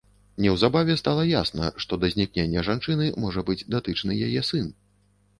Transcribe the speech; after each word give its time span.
Неўзабаве 0.43 0.93
стала 1.01 1.25
ясна, 1.31 1.67
што 1.83 1.99
да 2.03 2.09
знікнення 2.13 2.63
жанчыны 2.69 3.11
можа 3.25 3.43
быць 3.51 3.57
датычны 3.75 4.17
яе 4.29 4.41
сын. 4.49 4.65